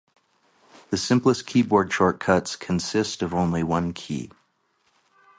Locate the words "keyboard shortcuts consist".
1.45-3.21